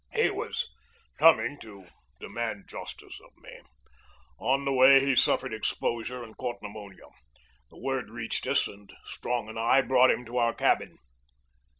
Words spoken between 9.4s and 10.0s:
and I